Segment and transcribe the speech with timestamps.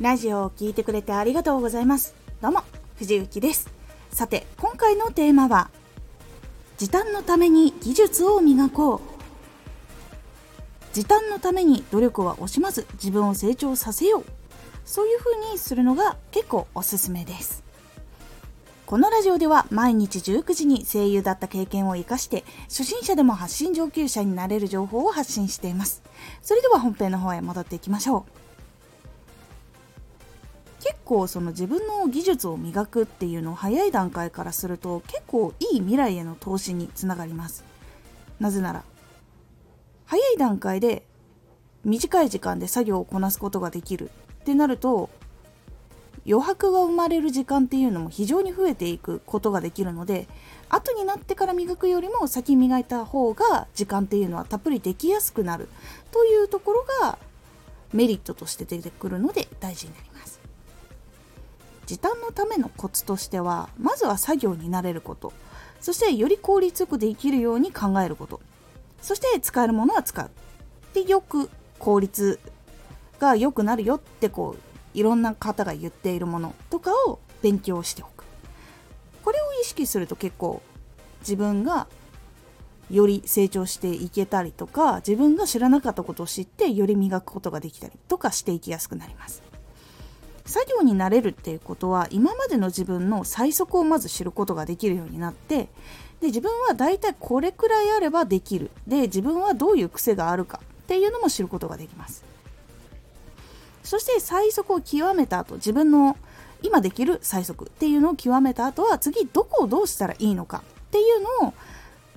[0.00, 2.14] ラジオを聴いてくれてありがとうございます。
[2.40, 2.62] どうも、
[2.98, 3.68] 藤幸です。
[4.12, 5.70] さて、今回のテーマは、
[6.76, 9.00] 時短のために技術を磨こう。
[10.92, 14.24] 時短のために努力は惜しまず自分を成長させよう。
[14.84, 17.64] そういう風にするのが結構おすすめです。
[18.86, 26.04] このラジオでは毎日19時に声優だった経験を活かして初心者でも発信上級者になれる情報を発信しています。
[26.40, 28.37] それでは本編の方へ戻っていきましょう。
[30.80, 37.64] 結構その自分の技術を磨くっていうのを早い段階からすると結構いい未来への投資につながります。
[38.38, 38.84] なぜなら
[40.06, 41.04] 早い段階で
[41.84, 44.10] 短い時間で作業をこなすことができる
[44.40, 45.10] ってなると
[46.26, 50.28] 余白が生まれる時間っていうのも非常に増えていくことができるので
[50.68, 55.68] 後になってから磨くよりも先磨いた方が時間っていうのはたっぷりできやすくなる
[56.12, 57.18] というところが
[57.94, 60.37] メリットとして出てくるので大事になります
[61.88, 65.32] 時短のためのコツとしてはまずは作業に慣れること。
[65.80, 68.42] そしてより効率よくできるように考えること。
[69.00, 70.30] そして使えるものは使う。
[70.92, 72.40] でよく効率
[73.18, 78.24] が良くなるよってこういろんな方が言っているものとかを勉強しておく。
[79.24, 80.60] これを意識すると結構
[81.20, 81.86] 自分が
[82.90, 89.47] より成長していけたりとか自分が知らなかったことを知ってより磨くことができたりとかしていきやすくなります。
[90.48, 95.68] 作業になれるっていうことは今までの自分の最速をまず知ることができるようになって
[96.20, 98.70] で自分は大体これくらいあればできる。
[98.86, 102.24] で自分はどういう癖があるかっていうのも知ることができます。
[103.84, 106.16] そして最速を極めた後自分の
[106.62, 111.52] 今できる最速っていうのを極めた後は次どこをどうしたらいいのかっていうのを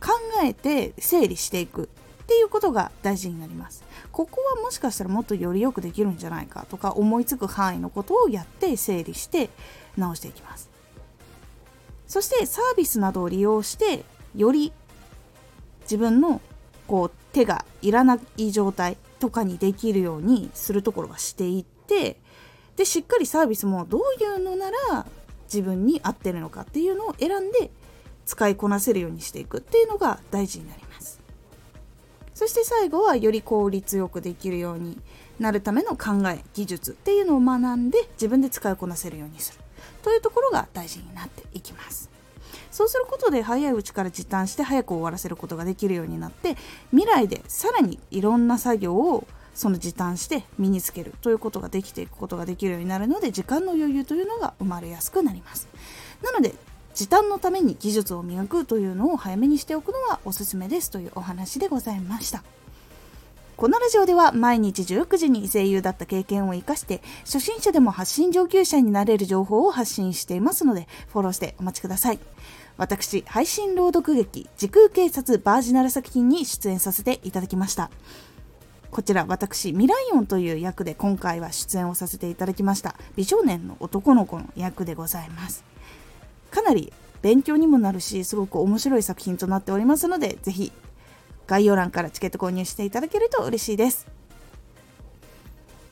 [0.00, 0.12] 考
[0.42, 1.88] えて整理していく。
[2.22, 3.84] っていうことが大事になります。
[4.10, 9.50] ここはもしかしたらもっとよりよくできるんじゃないかとか思いつく範囲のことをやって整理して
[9.96, 10.70] 直していきます。
[12.06, 14.04] そしてサービスなどを利用して
[14.36, 14.72] より
[15.82, 16.40] 自分の
[16.86, 22.20] こう手がいらない状態とかにできるようにするところはしていって
[22.76, 25.06] でしっかりサービスもどういうのなら
[25.44, 27.70] 自分に合ってるのかっていうのを選んで
[28.26, 31.21] 使いこなせるようにしていくっていうのが大事になります。
[32.42, 34.98] そして最後はより効率よくできるように
[35.38, 39.60] なるための考え技術っていうのを学んで自分で使いこなせるようにする
[40.02, 42.10] というところが大事になっていきます。
[42.72, 46.56] そうすることで早いうちから時短して早く終わらせることができるようになって
[46.90, 49.24] 未来でさらにいろんな作業を
[49.54, 55.68] その時短して身につけるということができていくことができるようになるので時間の余裕というのが生まれやすくなります。
[56.24, 56.56] なので
[56.94, 62.42] 時短のために技術を磨くというのを早めにしておくのはおすすめですというお話でございました
[63.56, 72.18] このラジオでは毎日19時に声優だった経験を活かして初心者でも発信上級者になれる情報を発信していますのでフォローしてお待ちください
[72.78, 77.90] 私、配信朗読劇、時空警察バージナル作品に出演させていただきました。
[78.90, 82.96] こちら私、ミライオンという役で今回は出演をさせていただきました。
[83.16, 85.64] 美少年の男の子の役でございます。
[86.52, 86.92] かなり
[87.22, 90.70] 勉強にもなるし、すごく面白い作品となっておりますので、ぜひ
[91.46, 94.06] 概要欄からチケット購入していただけると嬉しいです。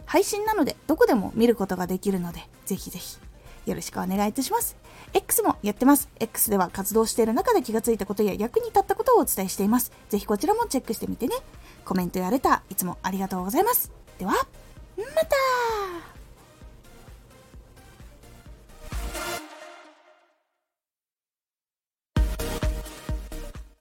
[0.07, 3.19] 配信なのでどこでも見ることができるので、ぜひぜひ
[3.67, 4.77] よろしくお願いいたします。
[5.13, 6.09] X もやってます。
[6.19, 9.93] X では活動している中で気がついたことや役に立ったことをお伝えしています。
[10.09, 11.37] ぜひこちらもチェックしてみてね。
[11.85, 13.91] コメントやレター、いつもありがとうございます。
[14.19, 15.37] では、また